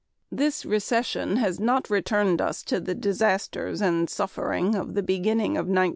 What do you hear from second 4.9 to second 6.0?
the beginning of 1933.